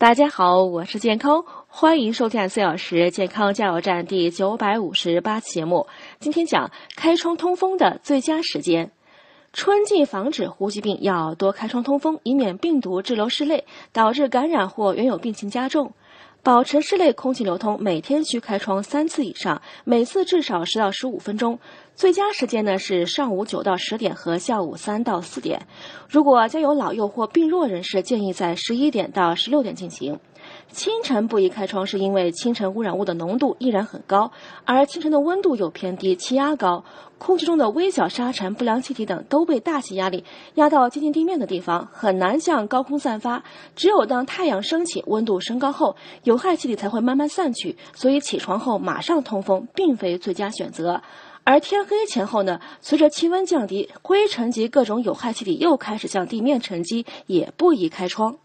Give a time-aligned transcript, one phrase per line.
[0.00, 5.88] 大家好，我是健康，欢迎收看四小时健康加油站第九百五十八期节目。
[6.18, 8.92] 今天讲开窗通风的最佳时间。
[9.52, 15.92] 春季防止呼吸病要多开窗通风，以免病毒滞留室内，导致感染或原有病情加重。
[16.42, 21.58] 保持室内空气流通，每天需开窗三次以上，每次至少十到十五分钟。
[22.00, 25.66] 最佳时间呢是上午九到十点和下午三到四点。
[26.08, 30.18] 如果家有老幼或病弱人士，建议在十一点到十六点进行。
[30.72, 34.32] 清晨不宜开窗，是因为清晨污染物的浓度依然很高，
[34.64, 36.86] 而清晨的温度又偏低，气压高，
[37.18, 40.24] 空气中的微小沙尘、不良气体等都被大气压力
[40.54, 43.44] 压到接近地面的地方，很难向高空散发。
[43.76, 47.76] 只有当太阳升起，温度升高后，有害气体才会慢慢散去。
[47.92, 51.02] 所以起床后马上通风，并非最佳选择。
[51.42, 58.36] 而天黑前后呢，随着气温降低，灰尘及各种有害气体又开始向地面沉积，也不宜开窗。